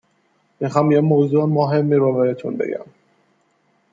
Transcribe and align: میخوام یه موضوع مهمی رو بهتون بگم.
میخوام 0.59 0.91
یه 0.91 1.01
موضوع 1.01 1.45
مهمی 1.45 1.95
رو 1.95 2.13
بهتون 2.13 2.57
بگم. 2.57 2.85